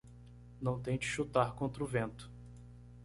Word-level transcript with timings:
Não 0.59 0.79
tente 0.81 1.05
chutar 1.05 1.53
contra 1.53 1.83
o 1.83 1.85
vento. 1.85 2.27